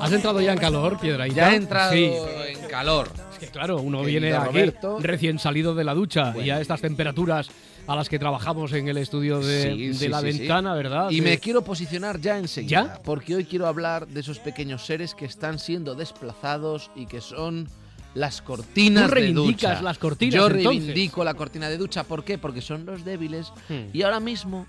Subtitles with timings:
[0.00, 1.36] ¿Has entrado ya en calor, Piedrahita?
[1.36, 2.10] Ya he entrado Sí.
[2.48, 3.08] en calor.
[3.32, 4.98] Es que claro, uno Querido viene aquí Roberto.
[5.00, 6.54] recién salido de la ducha y Bueno.
[6.54, 7.48] a estas temperaturas
[7.86, 11.10] a las que trabajamos en el estudio de, Sí, de sí, la sí, ventana, ¿verdad?
[11.10, 12.94] Y me quiero posicionar ya enseguida.
[12.96, 13.02] ¿Ya?
[13.02, 17.68] Porque hoy quiero hablar de esos pequeños seres que están siendo desplazados y que son
[18.14, 19.80] las cortinas Tú de ducha.
[19.82, 20.64] las cortinas, Yo entonces.
[20.84, 22.04] reivindico la cortina de ducha.
[22.04, 22.38] ¿Por qué?
[22.38, 23.86] Porque son los débiles Hmm.
[23.92, 24.66] y ahora mismo,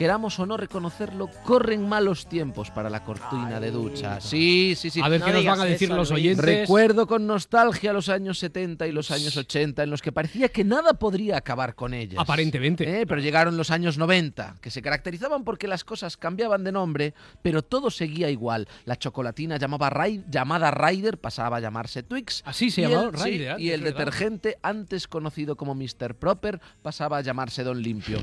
[0.00, 4.18] queramos o no reconocerlo, corren malos tiempos para la cortina de ducha.
[4.18, 4.98] Sí, sí, sí.
[5.02, 6.42] A ver No qué nos van a decir eso, los oyentes.
[6.42, 10.64] Recuerdo con nostalgia los años 70 y los años 80 en los que parecía que
[10.64, 12.18] nada podría acabar con ellas.
[12.18, 13.02] Aparentemente.
[13.02, 17.12] Eh, Pero llegaron los años 90, que se caracterizaban porque las cosas cambiaban de nombre,
[17.42, 18.68] pero todo seguía igual.
[18.86, 22.42] La chocolatina llamaba Rai- llamada Ryder pasaba a llamarse Twix.
[22.46, 26.14] Así se y llamaba sí, Ryder, y es el detergente, antes conocido como Mr.
[26.14, 28.18] Proper, pasaba a llamarse Don Limpio.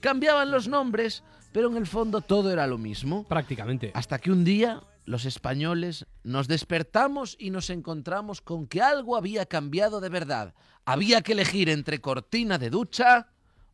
[0.00, 3.24] Cambiaban los nombres, pero en el fondo todo era lo mismo.
[3.24, 3.92] Prácticamente.
[3.94, 9.46] Hasta que un día los españoles nos despertamos y nos encontramos con que algo había
[9.46, 10.54] cambiado de verdad.
[10.84, 13.28] Había que elegir entre cortina de ducha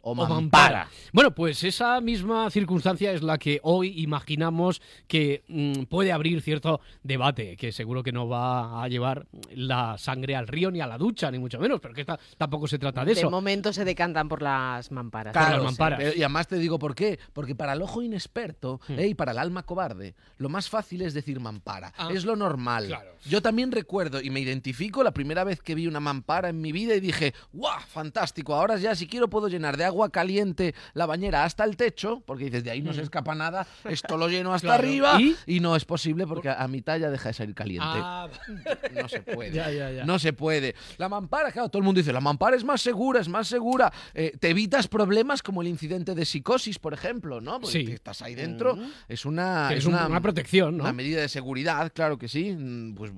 [0.06, 0.88] o O mampara.
[1.12, 6.80] Bueno, pues esa misma circunstancia es la que hoy imaginamos que mm, puede abrir cierto
[7.02, 10.96] debate, que seguro que no va a llevar la sangre al río ni a la
[10.96, 13.30] ducha, ni mucho menos, pero que esta- tampoco se trata de De eso.
[13.30, 15.32] momento se decantan por las mamparas.
[15.32, 15.98] Claro, las mamparas.
[15.98, 17.18] pero- y además te digo por qué.
[17.32, 18.98] Porque para el ojo inexperto Hmm.
[19.00, 21.92] eh, y para el alma cobarde, lo más fácil es decir mampara.
[21.98, 22.86] Ah, es lo normal.
[22.86, 23.10] claro.
[23.28, 26.70] Yo también recuerdo y me identifico la primera vez que vi una mampara en mi
[26.70, 27.80] vida y dije, ¡guau!
[27.88, 28.54] Fantástico.
[28.54, 32.44] Ahora ya si quiero puedo llenar de agua caliente la bañera hasta el techo, porque
[32.44, 34.68] dices, de ahí no se escapa nada, esto lo lleno hasta.
[34.68, 34.82] Claro.
[34.82, 35.36] arriba ¿Y?
[35.46, 35.60] ¿Y?
[35.60, 37.86] no es posible porque a mi talla deja de salir caliente.
[37.88, 38.28] Ah,
[38.94, 39.52] No se puede.
[39.52, 40.04] Ya, ya, ya.
[40.04, 40.74] No se puede.
[40.98, 43.92] La mampara, claro, todo el mundo dice, la mampara es más segura, es más segura.
[44.14, 47.60] Eh, te evitas problemas como el incidente de psicosis, por ejemplo, ¿no?
[47.60, 47.92] Porque Sí.
[47.92, 48.76] estás ahí dentro.
[49.08, 50.84] Es una, es es un- una, protección, ¿no?
[50.84, 52.52] una medida de seguridad, claro que sí.
[52.56, 53.12] mm, Pues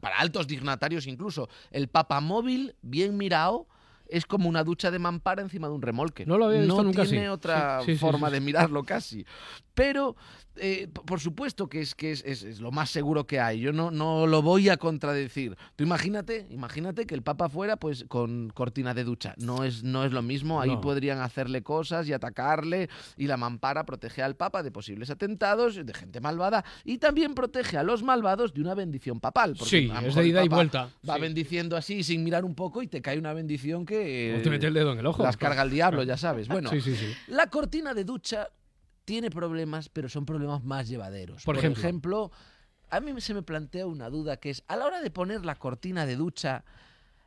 [0.00, 1.48] para altos dignatarios incluso.
[1.70, 3.66] El papamóvil, bien mirado,
[4.08, 6.26] es como una ducha de mampara encima de un remolque.
[6.26, 7.28] No lo había visto no nunca tiene así.
[7.28, 9.24] otra Sí, sí, forma sí, de mirarlo casi.
[9.74, 10.16] Pero,
[10.56, 13.60] eh, por supuesto que es, que es, es- es lo más seguro que hay.
[13.60, 15.56] Yo no, no lo voy a contradecir.
[15.76, 19.34] Tú imagínate, imagínate que el Papa fuera pues con cortina de ducha.
[19.38, 20.60] No es, no es lo mismo.
[20.60, 20.80] Ahí No.
[20.82, 22.90] podrían hacerle cosas y atacarle.
[23.16, 26.64] Y la mampara protege al Papa de posibles atentados, de gente malvada.
[26.84, 29.54] Y también protege a los malvados de una bendición papal.
[29.58, 30.90] porque Sí, es de ida y vuelta.
[31.08, 34.01] Va bendiciendo así sin mirar un poco y te cae una bendición que...
[34.38, 35.22] O te mete el dedo en el ojo.
[35.22, 36.48] Las carga el diablo, ya sabes.
[36.48, 37.12] Bueno, Sí, sí, sí.
[37.28, 38.48] la cortina de ducha
[39.04, 41.44] tiene problemas, pero son problemas más llevaderos.
[41.44, 41.80] Por ejemplo.
[41.80, 42.32] ejemplo,
[42.90, 45.56] a mí se me plantea una duda que es, a la hora de poner la
[45.56, 46.64] cortina de ducha,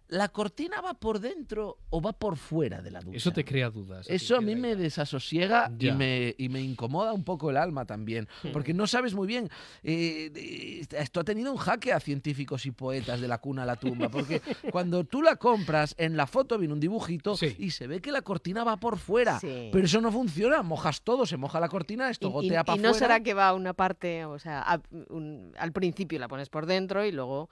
[0.07, 3.17] ¿la cortina va por dentro o va por fuera de la ducha?
[3.17, 4.07] Eso te crea dudas.
[4.09, 8.27] Eso a mí me desasosiega y me, y me incomoda un poco el alma también,
[8.53, 9.49] porque no sabes muy bien.
[9.83, 13.75] eh, esto ha tenido un jaque a científicos y poetas de la cuna a la
[13.75, 17.55] tumba, porque cuando tú la compras, en la foto viene un dibujito Sí.
[17.57, 19.69] y se ve que la cortina va por fuera, Sí.
[19.71, 22.63] pero eso no funciona, mojas todo, se moja la cortina, esto Y- y, gotea y
[22.63, 22.93] para no afuera.
[23.07, 27.05] será que va una parte, o sea, a- un- al principio la pones por dentro
[27.05, 27.49] y luego ¿Cómo,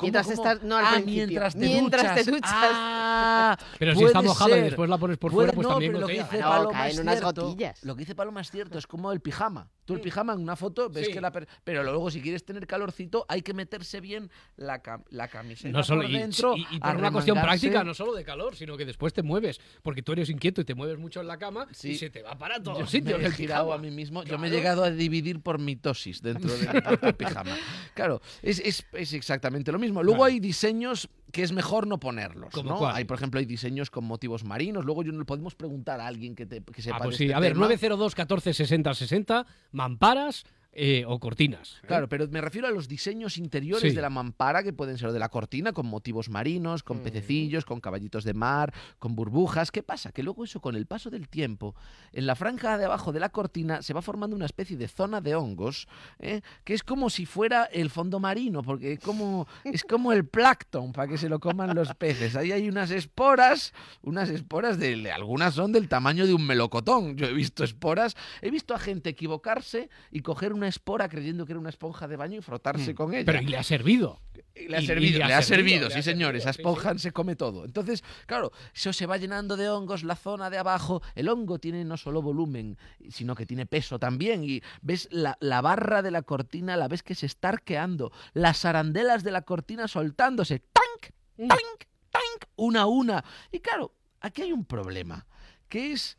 [0.00, 0.34] mientras cómo?
[0.34, 2.24] estás no al Ah, principio, mientras te mientras duchas.
[2.24, 2.50] te duchas.
[2.54, 4.64] Ah, Pero si puede está mojada y ser.
[4.64, 6.72] después la pones por Puede- fuera, pues no, también pero lo que dice No, Paloma
[6.72, 7.42] caen es unas cierto.
[7.46, 7.84] gotillas.
[7.84, 9.70] Lo que dice Paloma es cierto, es como el pijama.
[9.84, 11.12] Tú el pijama en una foto ves Sí.
[11.14, 11.32] que la...
[11.32, 15.70] per- Pero luego si quieres tener calorcito hay que meterse bien la, cam- la camiseta
[15.76, 16.54] No solo, por y, dentro.
[16.56, 19.60] y- y por una cuestión práctica, no solo de calor, sino que después te mueves,
[19.82, 21.90] porque tú eres inquieto y te mueves mucho en la cama Sí.
[21.92, 23.18] y se te va para todos Yo los sitios.
[23.18, 24.22] me he el girado a mí mismo.
[24.24, 27.56] Yo me he llegado a dividir por mitosis dentro de mi propio pijama.
[27.94, 30.02] Claro, es, es- es exactamente lo mismo.
[30.02, 30.32] Luego Claro.
[30.32, 32.50] hay diseños que es mejor no ponerlos.
[32.52, 32.76] ¿Cómo ¿no?
[32.78, 32.96] cuál?
[32.96, 34.84] Hay, por ejemplo, hay diseños con motivos marinos.
[34.84, 37.18] Luego yo no le podemos preguntar a alguien que, te, que sepa Ah, pues de
[37.18, 37.24] sí.
[37.24, 37.66] este A ver, tema.
[37.66, 41.78] 902 14 60 60, mamparas eh, o cortinas.
[41.82, 41.86] ¿eh?
[41.86, 43.96] Claro, pero me refiero a los diseños interiores Sí.
[43.96, 46.86] de la mampara, que pueden ser de la cortina, con motivos marinos, Mm.
[46.86, 49.70] con pececillos, con caballitos de mar, con burbujas.
[49.70, 50.12] ¿Qué pasa?
[50.12, 51.74] Que luego eso, con el paso del tiempo,
[52.12, 55.20] en la franja de abajo de la cortina se va formando una especie de zona
[55.20, 55.88] de hongos,
[56.18, 56.42] ¿eh?
[56.64, 60.92] que es como si fuera el fondo marino, porque es como, es como el plancton,
[60.92, 62.36] para que se lo coman los peces.
[62.36, 63.72] Ahí hay unas esporas,
[64.02, 67.16] unas esporas de, algunas son del tamaño de un melocotón.
[67.16, 71.52] Yo he visto esporas, he visto a gente equivocarse y coger una espora creyendo que
[71.52, 73.22] era una esponja de baño y frotarse con ella.
[73.22, 73.26] Mm.
[73.26, 74.20] Pero y le ha servido.
[74.54, 77.12] Y le ha y- y servido, le ha servido, sí señor, esa sí, esponja se
[77.12, 77.64] come todo.
[77.64, 81.84] Entonces, claro, eso se va llenando de hongos, la zona de abajo, el hongo tiene
[81.84, 82.76] no solo volumen,
[83.08, 87.02] sino que tiene peso también, y ves la, la barra de la cortina, la ves
[87.02, 91.12] que se está arqueando, las arandelas de la cortina soltándose, ¡tank!
[91.36, 91.46] Mm.
[91.48, 91.84] ¡tank!
[92.10, 92.50] ¡tank!
[92.56, 93.24] Una a una.
[93.52, 95.26] Y claro, aquí hay un problema,
[95.68, 96.18] que es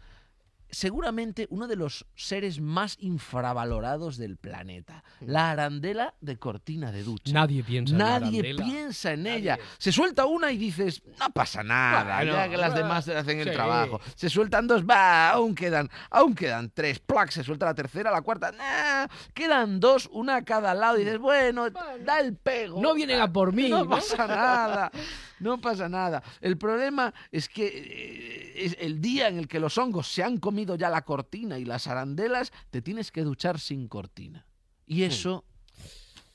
[0.71, 7.33] seguramente uno de los seres más infravalorados del planeta, la arandela de cortina de ducha.
[7.33, 9.38] Nadie piensa en la Nadie piensa en Nadie.
[9.38, 9.60] ella.
[9.77, 13.39] Se suelta una y dices, no pasa nada, Bueno, ya que las ah, demás hacen
[13.39, 14.00] el trabajo.
[14.16, 18.22] Se sueltan dos, va, aún quedan, aún quedan tres, plac, se suelta la tercera, la
[18.22, 22.81] cuarta, nah, quedan dos, una a cada lado y dices, bueno, da el pego.
[22.81, 23.89] No vienen a por mí, No ¿no?
[23.89, 24.92] pasa nada,
[25.39, 26.21] no pasa nada.
[26.41, 30.38] El problema es que eh, es el día en el que los hongos se han
[30.38, 34.45] comido ya la cortina y las arandelas, te tienes que duchar sin cortina.
[34.86, 35.45] Y eso,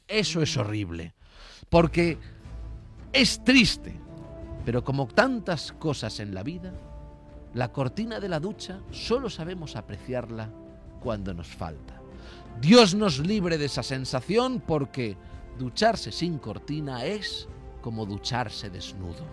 [0.06, 1.14] eso es horrible.
[1.68, 2.18] Porque
[3.12, 4.00] es triste.
[4.64, 6.72] Pero como tantas cosas en la vida,
[7.52, 10.50] la cortina de la ducha solo sabemos apreciarla
[11.00, 12.00] cuando nos falta.
[12.60, 15.16] Dios nos libre de esa sensación porque
[15.58, 17.48] ducharse sin cortina es
[17.84, 19.26] como ducharse desnudo.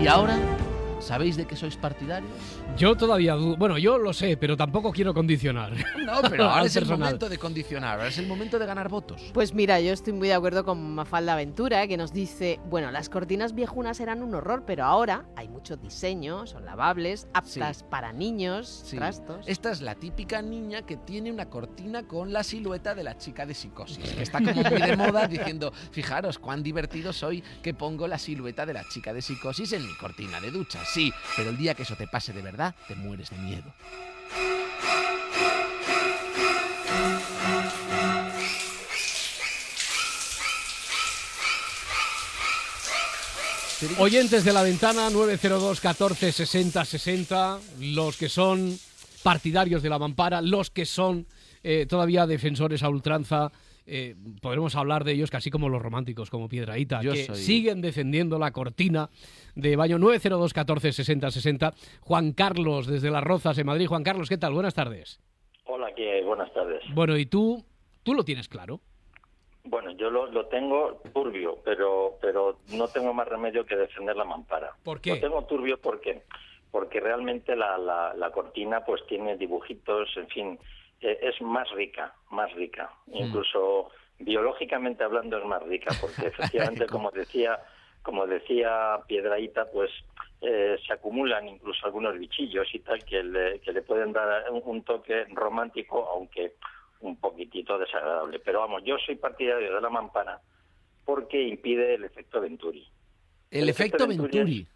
[0.00, 0.38] Y ahora,
[1.02, 2.30] ¿sabéis de qué sois partidarios?
[2.76, 3.56] Yo todavía dudo.
[3.56, 5.72] Bueno, yo lo sé, pero tampoco quiero condicionar.
[6.04, 9.30] No, pero ahora es el momento de condicionar, ahora es el momento de ganar votos.
[9.34, 13.08] Pues mira, yo estoy muy de acuerdo con Mafalda Aventura, que nos dice, bueno, las
[13.08, 18.82] cortinas viejunas eran un horror, pero ahora hay mucho diseño, son lavables, aptas para niños,
[18.86, 18.96] Sí.
[18.96, 19.46] trastos.
[19.46, 23.46] Esta es la típica niña que tiene una cortina con la silueta de la chica
[23.46, 28.06] de psicosis, que está como muy de moda diciendo, fijaros cuán divertido soy que pongo
[28.06, 30.80] la silueta de la chica de psicosis en mi cortina de ducha.
[30.92, 33.72] Sí, pero el día que eso te pase de verdad, te mueres de miedo.
[43.98, 48.78] Oyentes de la ventana 902 14 60 60, los que son
[49.22, 51.26] partidarios de la mampara, los que son
[51.62, 53.50] eh, todavía defensores a ultranza,
[53.86, 58.38] eh, podremos hablar de ellos casi como los románticos, como Piedraíta, que soy- siguen defendiendo
[58.38, 59.08] la cortina
[59.54, 61.72] de baño 902 14 60 60.
[62.00, 63.86] Juan Carlos desde Las Rozas en Madrid.
[63.86, 64.52] Juan Carlos, ¿qué tal?
[64.54, 65.20] Buenas tardes.
[65.64, 66.22] Hola, ¿qué?
[66.24, 66.82] buenas tardes.
[66.94, 67.64] Bueno, ¿y tú?
[68.02, 68.80] ¿Tú lo tienes claro?
[69.64, 74.24] Bueno, yo lo, lo tengo turbio, pero pero no tengo más remedio que defender la
[74.24, 74.72] mampara.
[74.82, 75.10] ¿Por qué?
[75.10, 76.22] Lo tengo turbio porque
[76.72, 80.58] porque realmente la, la, la cortina pues tiene dibujitos, en fin,
[81.02, 82.90] es más rica, más rica.
[83.06, 83.16] Mm.
[83.16, 87.58] Incluso biológicamente hablando es más rica, porque efectivamente, como decía
[88.02, 89.90] como decía Piedraíta, pues
[90.40, 94.60] eh, se acumulan incluso algunos bichillos y tal que le, que le pueden dar un,
[94.64, 96.54] un toque romántico, aunque
[97.00, 98.40] un poquitito desagradable.
[98.40, 100.40] Pero vamos, yo soy partidario de la mampara
[101.04, 102.86] porque impide el efecto Venturi.
[103.50, 104.68] El, El efecto efecto Venturi Venturi.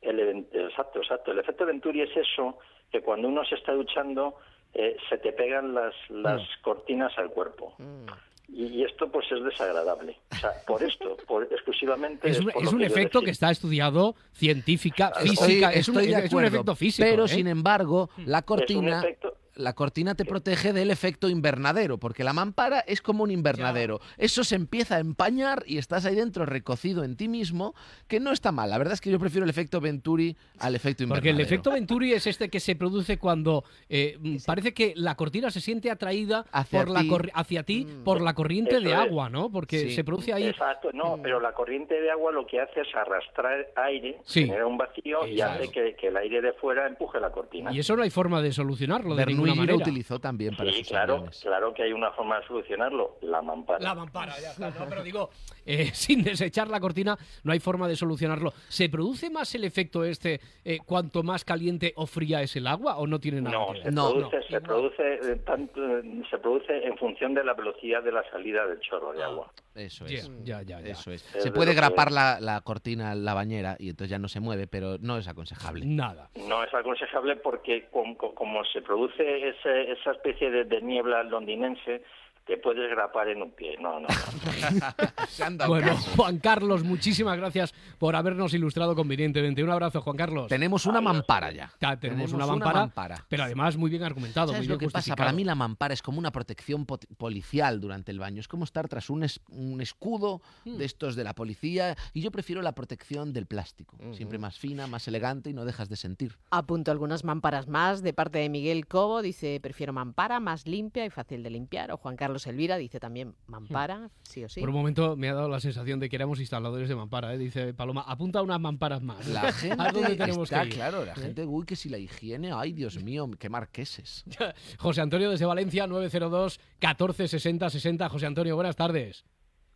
[0.00, 1.30] El, exacto, exacto.
[1.32, 2.58] El efecto Venturi es eso
[2.90, 4.36] que cuando uno se está duchando
[4.74, 6.62] eh, se te pegan las, las Mm.
[6.62, 7.74] cortinas al cuerpo.
[7.78, 8.06] Mm.
[8.48, 10.16] Y, y esto pues es desagradable.
[10.32, 12.28] O sea, por esto, por, exclusivamente...
[12.28, 15.72] Es un, por es un que efecto que está estudiado científica, Estoy- física.
[15.72, 17.08] es, un, estoy de es un efecto físico.
[17.08, 17.28] Pero ¿eh?
[17.28, 22.80] sin embargo, la cortina, efecto- la cortina te protege del efecto invernadero, porque la mampara
[22.80, 24.00] es como un invernadero.
[24.18, 27.74] Eso se empieza a empañar y estás ahí dentro recocido en ti mismo,
[28.08, 28.70] que no está mal.
[28.70, 31.36] La verdad es que yo prefiero el efecto Venturi al efecto Porque invernadero.
[31.36, 35.50] el efecto Venturi es este que se produce cuando eh, mm, parece que la cortina
[35.50, 37.08] se siente atraída Hacia por la ti.
[37.08, 38.04] corri- hacia ti Mm.
[38.04, 38.96] por la corriente Eso de es.
[38.96, 39.50] agua, ¿no?
[39.50, 39.90] Porque Sí.
[39.92, 40.44] se produce ahí.
[40.44, 44.46] Exacto, no, pero la corriente de agua lo que hace es arrastrar aire, Sí.
[44.46, 47.72] genera un vacío y hace que, que el aire de fuera empuje la cortina.
[47.72, 49.88] Y eso no hay forma de solucionarlo de ninguna Bernoulli lo manera.
[49.90, 51.40] utilizó también para Sí, sus claro, aviones.
[51.40, 53.80] claro que hay una forma de solucionarlo, la mampara.
[53.82, 54.70] La mampara, ya está.
[54.70, 55.30] No, pero digo,
[55.66, 58.52] eh, sin desechar la cortina, no hay forma de solucionarlo.
[58.68, 62.96] ¿Se produce más el efecto este eh, cuanto más caliente o fría es el agua
[62.98, 63.92] o no tiene nada No, que se ver?
[63.94, 68.02] No, produce, no, se produce eh, tanto, eh, se produce en función de la velocidad
[68.02, 69.26] de la salida del chorro de Ah.
[69.26, 69.50] agua.
[69.74, 70.30] Eso es.
[70.44, 70.92] ya, ya, ya.
[70.92, 71.22] Eso es.
[71.22, 74.40] Se de puede grapar la, la cortina en la bañera y entonces ya no se
[74.40, 75.84] mueve, pero no es aconsejable.
[75.84, 76.30] Nada.
[76.48, 81.22] No es aconsejable porque com- co- como, se produce ese- esa especie de, de niebla
[81.24, 82.02] londinense,
[82.46, 83.76] te puedes grapar en un pie.
[83.80, 85.26] No, no, no.
[85.28, 86.10] Se han dado Bueno, caso.
[86.16, 89.62] Juan Carlos, muchísimas gracias por habernos ilustrado convenientemente.
[89.64, 90.48] Un abrazo, Juan Carlos.
[90.48, 91.72] Tenemos una mampara ya.
[91.80, 93.26] Ya tenemos, una una mampara, mampara.
[93.28, 95.16] pero además muy bien argumentado, muy ¿Sabes bien lo que pasa?
[95.16, 98.40] Para mí la mampara es como una protección policial durante el baño.
[98.40, 100.76] Es como estar tras un, es- un escudo Hmm.
[100.76, 101.96] de estos de la policía.
[102.12, 103.96] Y yo prefiero la protección del plástico.
[104.12, 106.36] Siempre más fina, más elegante y no dejas de sentir.
[106.50, 109.22] Apunto algunas mamparas más de parte de Miguel Cobo.
[109.22, 111.90] Dice, prefiero mampara, más limpia y fácil de limpiar.
[111.92, 114.60] O Juan Carlos Elvira dice también mampara, sí o sí.
[114.60, 117.38] Por un momento me ha dado la sensación de que éramos instaladores de mampara, ¿eh?
[117.38, 118.04] dice Paloma.
[118.06, 119.26] Apunta unas mamparas más.
[119.28, 120.74] La gente ¿A dónde tenemos está que ir?
[120.74, 121.16] claro, la ¿Eh?
[121.16, 124.24] gente, uy, que si la higiene, ay, Dios mío, qué marqueses.
[124.78, 128.08] José Antonio desde Valencia, 902 14 60 60.
[128.08, 129.24] José Antonio, buenas tardes.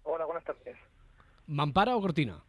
[0.03, 0.77] Hola, buenas tardes.
[1.47, 2.43] ¿Mampara o cortina?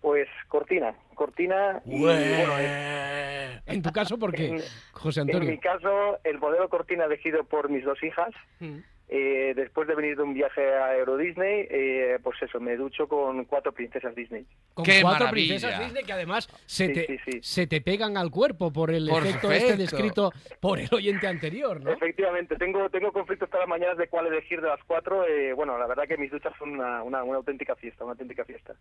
[0.00, 4.48] Pues cortina, cortina y bueno, en, En tu caso, ¿por qué?
[4.48, 4.62] En-
[4.92, 5.50] José en Antonio.
[5.50, 8.28] mi caso el modelo cortina elegido por mis dos hijas.
[8.60, 8.80] Mm.
[9.06, 13.06] Eh, después de venir de un viaje a Euro Disney, eh, pues eso, me ducho
[13.06, 14.46] con cuatro princesas Disney.
[14.72, 15.54] Con ¡Qué cuatro maravilla!
[15.54, 17.38] princesas Disney que además se, Sí, te, sí, sí.
[17.42, 21.82] se te pegan al cuerpo por el Por efecto este descrito por el oyente anterior,
[21.82, 21.92] ¿no?
[21.92, 25.26] Efectivamente, tengo tengo conflictos todas las mañanas de cuál elegir de las cuatro.
[25.26, 28.44] eh, bueno, la verdad que mis duchas son una, una, una auténtica fiesta, una auténtica
[28.46, 28.74] fiesta.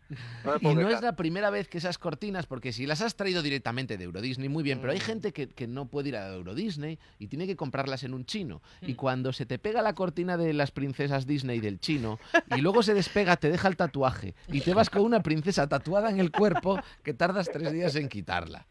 [0.45, 0.93] No Y no quejar.
[0.93, 4.21] es la primera vez que esas cortinas, porque si las has traído directamente de Euro
[4.21, 4.81] Disney, muy bien, Mm.
[4.81, 8.03] pero hay gente que, que no puede ir a Euro Disney y tiene que comprarlas
[8.05, 8.61] en un chino.
[8.81, 8.89] Mm.
[8.89, 12.19] Y cuando se te pega la cortina de las princesas Disney del chino
[12.55, 16.09] y luego se despega, te deja el tatuaje y te vas con una princesa tatuada
[16.09, 18.65] en el cuerpo que tardas tres días en quitarla.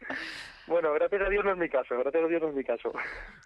[0.67, 2.91] Bueno, gracias a Dios no es mi caso, gracias a Dios no es mi caso.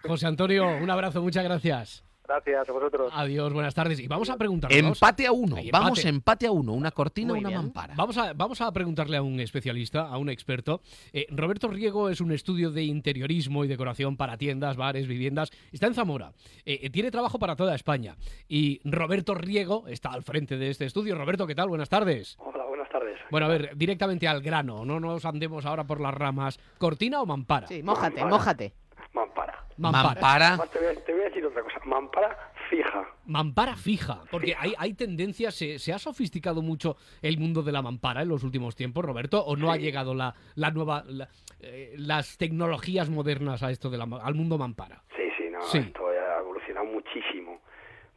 [0.02, 2.04] José Antonio, un abrazo, muchas gracias.
[2.28, 3.10] Gracias a vosotros.
[3.16, 3.98] Adiós, buenas tardes.
[4.00, 4.82] Y vamos a preguntarle.
[4.82, 6.46] vamos- Empate a uno, vamos empate.
[6.46, 7.62] a uno, una cortina, Muy una bien.
[7.62, 7.94] mampara.
[7.96, 10.82] Vamos a, vamos a preguntarle a un especialista, a un experto.
[11.14, 15.50] Eh, Roberto Riego es un estudio de interiorismo y decoración para tiendas, bares, viviendas.
[15.72, 16.32] Está en Zamora.
[16.66, 18.14] Eh, eh, tiene trabajo para toda España.
[18.46, 21.14] Y Roberto Riego está al frente de este estudio.
[21.16, 21.68] Roberto, ¿qué tal?
[21.68, 22.36] Buenas tardes.
[22.40, 23.18] Hola, buenas tardes.
[23.30, 24.84] Bueno, a ver, directamente al grano.
[24.84, 26.60] No nos andemos ahora por las ramas.
[26.76, 27.68] ¿Cortina o mampara?
[27.68, 28.28] Sí, mójate, Mampara.
[28.36, 28.72] mójate.
[29.14, 29.64] Mampara.
[29.78, 30.58] Mampara.
[30.72, 31.78] Te voy, a, te voy a decir otra cosa.
[31.84, 33.06] Mampara fija.
[33.26, 37.80] Mampara fija, porque hay, hay tendencias, se, se ha sofisticado mucho el mundo de la
[37.82, 41.28] mampara en los últimos tiempos, Roberto, o no ha llegado la, la nueva, la-
[41.60, 45.02] eh, las tecnologías modernas a esto de la, al mundo mampara.
[45.16, 45.78] Sí, sí, no, Sí.
[45.78, 47.60] esto ha evolucionado muchísimo,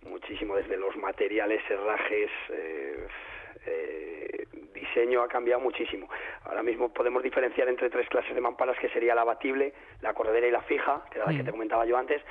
[0.07, 3.07] muchísimo desde los materiales, herrajes, eh,
[3.65, 6.07] eh, diseño ha cambiado muchísimo.
[6.51, 10.47] Ahora mismo podemos diferenciar entre tres clases de mamparas que sería la abatible, la corredera
[10.47, 12.21] y la fija, que era la que te comentaba yo antes,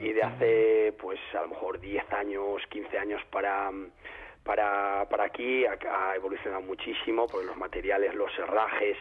[0.00, 3.70] y de hace pues a lo mejor 10 años, 15 años para
[4.42, 5.76] para, para aquí ha,
[6.10, 8.96] ha evolucionado muchísimo porque los materiales, los herrajes,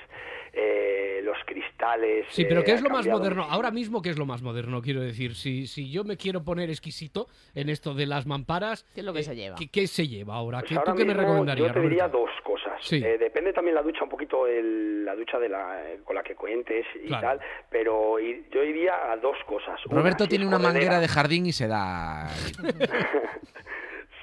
[0.53, 2.25] eh, los cristales.
[2.29, 3.43] Sí, pero eh, ¿qué es ha lo más moderno?
[3.49, 4.81] Ahora mismo, ¿qué es lo más moderno?
[4.81, 8.99] Quiero decir, si, si yo me quiero poner exquisito en esto de las mamparas, ¿Qué
[8.99, 9.55] es lo que se lleva?
[9.55, 10.59] ¿qué, qué se lleva ahora?
[10.59, 12.19] Pues ¿Qué, ahora ¿Tú qué me recomendarías, Yo te diría Roberto?
[12.19, 12.58] dos cosas.
[12.81, 13.03] Sí.
[13.03, 16.36] Eh, depende también la ducha, un poquito el- la ducha de la, con la que
[16.36, 17.27] cuentes y Claro.
[17.27, 19.79] tal, pero yo iría a dos cosas.
[19.86, 22.27] Roberto tiene una manguera de jardín y se da.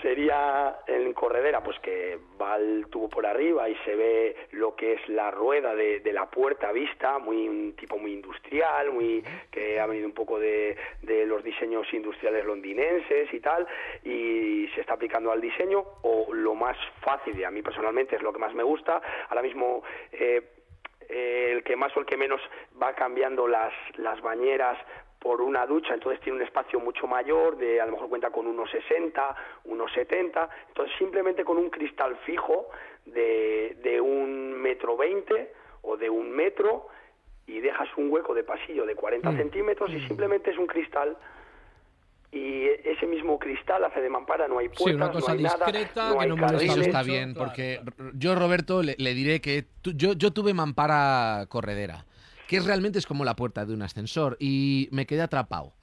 [0.06, 4.92] Sería en corredera, pues que va el tubo por arriba y se ve lo que
[4.92, 9.80] es la rueda de, de la puerta vista, muy un tipo muy industrial, muy que
[9.80, 13.66] ha venido un poco de, de los diseños industriales londinenses y tal,
[14.04, 18.22] y se está aplicando al diseño, o lo más fácil, y a mí personalmente es
[18.22, 19.82] lo que más me gusta, ahora mismo
[20.12, 20.40] eh,
[21.08, 22.40] eh, el que más o el que menos
[22.80, 24.78] va cambiando las, las bañeras
[25.18, 28.46] por una ducha, entonces tiene un espacio mucho mayor, de a lo mejor cuenta con
[28.46, 32.68] unos 60, unos 70, entonces simplemente con un cristal fijo
[33.06, 36.88] de, de un metro veinte o de un metro
[37.46, 39.36] y dejas un hueco de pasillo de 40 Mm.
[39.36, 41.16] centímetros y simplemente es un cristal
[42.32, 45.42] y ese mismo cristal hace de mampara, no hay Sí, puertas, una cosa no hay
[45.44, 48.10] nada, discreta, no que hay no molesta Eso está bien, porque claro.
[48.14, 52.04] yo, Roberto, le, le diré que tú- yo, yo tuve mampara corredera,
[52.48, 55.74] que realmente es como la puerta de un ascensor, y me quedé atrapado.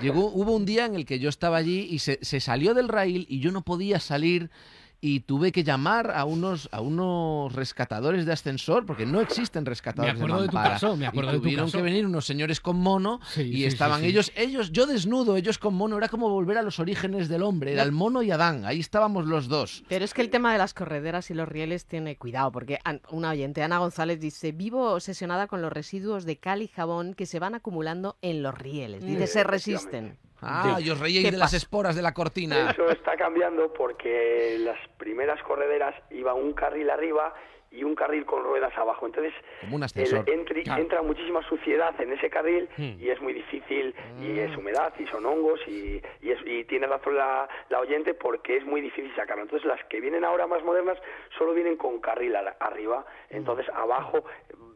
[0.00, 2.88] Llegó, hubo un día en el que yo estaba allí y se, se salió del
[2.88, 4.50] rail y yo no podía salir
[5.00, 10.14] y tuve que llamar a unos a unos rescatadores de ascensor porque no existen rescatadores
[10.14, 10.74] Me acuerdo de tu mampara.
[10.74, 11.78] caso, me acuerdo y de tu tuvieron caso.
[11.78, 14.06] que venir unos señores con mono Sí, y sí, estaban sí.
[14.08, 17.72] ellos ellos yo desnudo ellos con mono era como volver a los orígenes del hombre
[17.74, 20.58] era el mono y Adán ahí estábamos los dos Pero es que el tema de
[20.58, 22.78] las correderas y los rieles tiene cuidado, porque
[23.10, 27.26] una oyente, Ana González, dice, vivo obsesionada con los residuos de cal y jabón que
[27.26, 29.04] se van acumulando en los rieles.
[29.04, 30.16] Dice, se resisten.
[30.42, 31.56] Ah, y os reíais ¿Qué de las pasa?
[31.56, 32.70] esporas de la cortina.
[32.70, 37.34] Eso está cambiando porque las primeras correderas iba un carril arriba
[37.70, 39.06] y un carril con ruedas abajo.
[39.06, 40.80] Entonces, Como un entri- Claro.
[40.80, 42.94] entra muchísima suciedad en ese carril Hmm.
[42.98, 44.38] y es muy difícil y Mm.
[44.38, 48.56] es humedad y son hongos y, y, es- y tiene razón la, la oyente porque
[48.58, 49.42] es muy difícil sacarlo.
[49.42, 50.96] Entonces, las que vienen ahora más modernas
[51.36, 53.04] solo vienen con carril a- arriba.
[53.30, 54.24] Entonces, abajo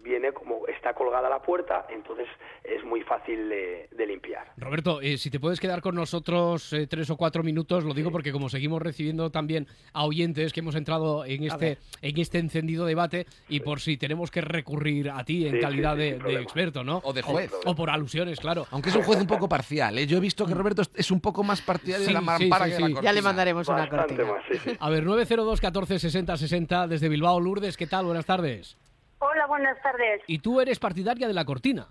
[0.02, 2.26] viene como está colgada la puerta, entonces
[2.64, 4.52] es muy fácil de, de limpiar.
[4.56, 8.10] Roberto, eh, si te puedes quedar con nosotros eh, tres o cuatro minutos, lo digo
[8.10, 12.86] porque como seguimos recibiendo también a oyentes que hemos entrado en este, en este encendido
[12.86, 16.18] debate y por si tenemos que recurrir a ti en Sí, calidad sí, sí, de,
[16.18, 17.00] de experto, ¿no?
[17.04, 17.50] O de juez.
[17.64, 18.66] O por alusiones, claro.
[18.70, 20.06] Aunque es un juez un poco parcial, ¿eh?
[20.06, 22.70] Yo he visto que Roberto es- un poco más partidario Sí, de la mampara sí,
[22.70, 22.92] que de la sí.
[22.94, 23.10] cortina.
[23.10, 24.24] Ya le mandaremos una cortina.
[24.24, 24.70] más, sí, sí.
[24.78, 28.04] A ver, 902 14 60 60 desde Bilbao, Lourdes, ¿qué tal?
[28.06, 28.76] Buenas tardes.
[29.20, 30.22] Hola, buenas tardes.
[30.26, 31.88] Y tú eres partidaria de la cortina.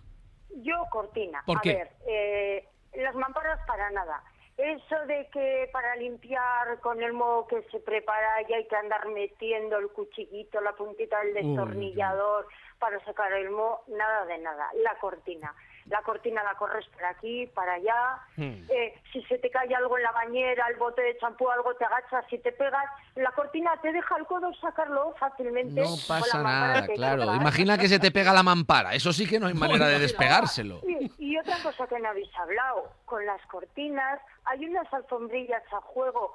[0.64, 1.44] Yo, Cortina.
[1.46, 1.76] ¿Por a qué?
[1.76, 4.24] ver, eh, las mamparas para nada.
[4.58, 9.08] Eso de que para limpiar con el modo que se prepara ya hay que andar
[9.10, 12.48] metiendo el cuchillito, la puntita del destornillador
[12.80, 14.68] para sacar el moho, nada de nada.
[14.84, 15.54] La cortina.
[15.90, 18.20] La cortina la corres para aquí, para allá.
[18.38, 18.64] Hmm.
[18.70, 21.86] Eh, si se te cae algo en la bañera, el bote de champú, algo te
[21.86, 25.82] agachas, si te pegas, la cortina te deja el codo sacarlo fácilmente.
[25.82, 27.24] No pasa nada, claro.
[27.24, 27.42] llevas.
[27.42, 28.94] Imagina que se te pega la mampara.
[28.94, 30.82] Eso sí que no hay manera de despegárselo.
[30.88, 35.82] Y, y otra cosa que no habéis hablado, con las cortinas hay unas alfombrillas a
[35.82, 36.34] juego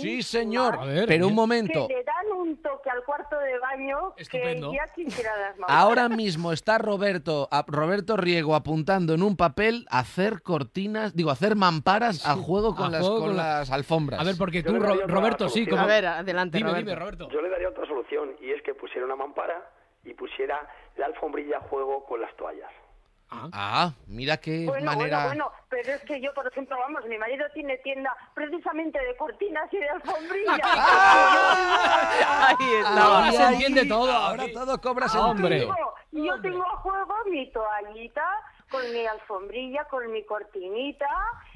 [0.00, 0.76] Sí, señor.
[0.78, 1.86] A ver, Pero un momento.
[1.88, 4.70] que le dan un toque al cuarto de baño Estupendo.
[4.70, 5.66] que ya quisiera las manos.
[5.76, 11.56] Ahora mismo está Roberto, a- Roberto Riego apuntando en un papel hacer cortinas, digo, hacer
[11.56, 14.20] mamparas a juego con, a las, juego con con la- las alfombras.
[14.20, 15.82] A ver, porque tú, Ro- Roberto, sí, como...
[15.82, 16.90] A ver, adelante, Dime, Roberto.
[16.90, 17.28] dime, Roberto.
[17.30, 19.70] Yo le daría otra solución y es que pusiera una mampara
[20.04, 22.70] y pusiera la alfombrilla a juego con las toallas.
[23.30, 23.48] Ah.
[23.52, 25.24] Ah, mira qué Bueno, manera.
[25.26, 29.16] bueno, bueno, pero es que yo, por ejemplo, vamos, mi marido tiene tienda precisamente de
[29.16, 30.60] cortinas y de alfombrillas.
[31.48, 33.02] Ahí está.
[33.04, 34.12] Ahora se entiende todo.
[34.12, 35.60] Ahora todo cobra Hombre.
[35.60, 35.74] sentido.
[35.74, 35.94] Tengo-
[36.26, 38.24] yo tengo a juego mi toallita
[38.70, 41.08] con mi alfombrilla, con mi cortinita,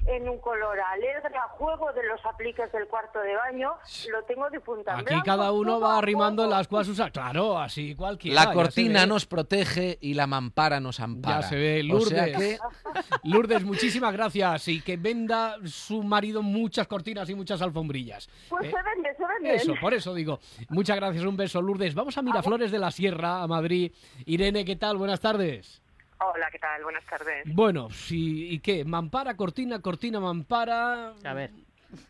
[0.08, 3.72] en un color alegre, a juego de los apliques del cuarto de baño,
[4.10, 7.12] lo tengo de punta Aquí blanco, cada uno va arrimando las cosas usar.
[7.12, 8.44] Claro, así cualquiera.
[8.44, 11.40] La cortina nos protege y la mampara nos ampara.
[11.40, 12.38] Ya se ve, O sea Lourdes.
[12.38, 12.58] que
[13.24, 18.28] Lourdes, muchísimas gracias y que venda su marido muchas cortinas y muchas alfombrillas.
[18.48, 19.54] Pues Eh, se vende, se vende.
[19.54, 20.40] Eso, por eso digo.
[20.70, 21.94] Muchas gracias, un beso, Lourdes.
[21.94, 23.92] Vamos a Miraflores de la Sierra, a Madrid.
[24.26, 24.96] Irene, ¿qué tal?
[24.96, 25.82] Buenas tardes.
[26.20, 26.82] Hola, ¿qué tal?
[26.82, 27.44] Buenas tardes.
[27.46, 28.84] Bueno, sí, ¿y qué?
[28.84, 31.14] ¿Mampara, cortina, cortina, mampara?
[31.25, 31.50] A ver.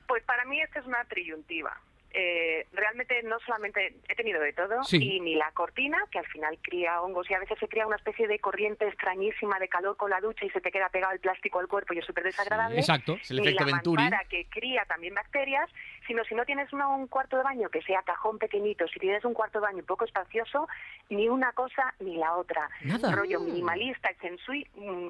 [0.06, 1.76] Pues para mí esto es una triyuntiva.
[2.20, 4.96] Eh, realmente no solamente he tenido de todo, Sí.
[5.00, 7.94] y ni la cortina, que al final cría hongos y a veces se crea una
[7.94, 11.20] especie de corriente extrañísima de calor con la ducha y se te queda pegado el
[11.20, 12.76] plástico al cuerpo y es súper desagradable.
[12.81, 13.16] Exacto.
[13.22, 14.02] es el ni efecto la Venturi.
[14.02, 15.70] mampara que cría también bacterias,
[16.09, 19.24] sino si no tienes una- un cuarto de baño que sea cajón pequeñito, si tienes
[19.24, 20.66] un cuarto de baño poco espacioso,
[21.11, 22.68] ni una cosa ni la otra.
[22.83, 23.14] Nada.
[23.14, 25.07] Rollo minimalista, feng shui, mm,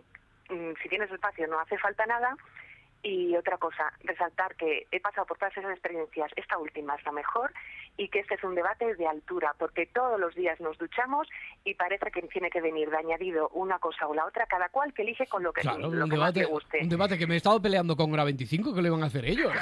[0.52, 2.36] mm, si tienes espacio no hace falta nada.
[3.02, 7.12] Y otra cosa, resaltar que he pasado por todas esas experiencias, esta última es la
[7.12, 7.52] mejor
[7.96, 11.28] y que este es un debate de altura, porque todos los días nos duchamos
[11.64, 14.92] y parece que tiene que venir de añadido una cosa o la otra, cada cual
[14.92, 16.78] que elige con lo que, Claro, lo un que más debate, le guste.
[16.82, 19.24] un debate que me he estado peleando con Gra 25, que le van a hacer
[19.24, 19.52] ellos?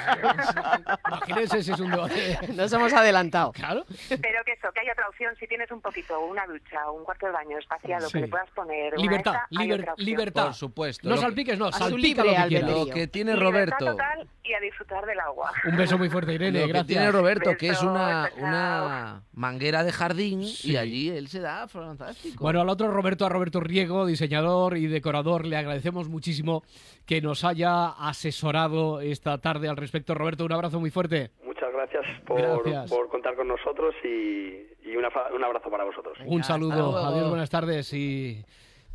[1.07, 2.39] Imagínense si es un debate.
[2.53, 3.51] Nos hemos adelantado.
[3.53, 3.85] Claro.
[4.09, 7.03] Pero que eso, que hay otra opción, si tienes un poquito, una ducha o un
[7.05, 8.13] cuarto de baño espaciado Sí.
[8.13, 9.95] que le puedas poner una Libertad, liber- opción.
[10.05, 10.45] libertad.
[10.45, 11.07] Por supuesto.
[11.07, 12.69] No Lo que- salpiques, no, salpica libre lo que quieras.
[12.71, 13.85] Lo que tiene Libertad Roberto.
[13.85, 15.51] total y a disfrutar del agua.
[15.65, 16.87] Un beso muy fuerte, Irene, Lo que gracias.
[16.87, 20.71] tiene Roberto, que es una, manguera de jardín Sí.
[20.71, 22.43] y allí él se da fantástico.
[22.43, 26.63] Bueno, al otro Roberto, a Roberto Riego, diseñador y decorador, le agradecemos muchísimo
[27.05, 30.13] que nos haya asesorado esta tarde al respecto.
[30.13, 31.31] Roberto, un abrazo muy fuerte.
[31.45, 32.89] Muchas gracias por, Gracias.
[32.89, 36.17] por contar con nosotros y, y una fa- un abrazo para vosotros.
[36.25, 38.43] Un saludo, adiós, buenas tardes y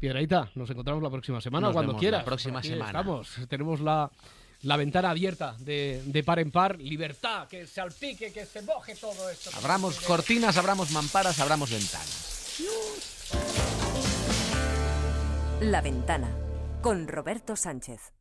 [0.02, 2.22] Piedraita, nos encontramos la próxima semana Nos cuando vemos quieras.
[2.22, 2.86] la próxima Aquí semana.
[2.98, 4.10] Estamos, tenemos la,
[4.62, 8.96] la ventana abierta de, de par en par, libertad, que se alpique, que se moje
[8.96, 9.50] todo esto.
[9.56, 12.58] Abramos cortinas, abramos mamparas, abramos ventanas.
[15.60, 16.36] La ventana
[16.80, 18.12] con Roberto Sánchez.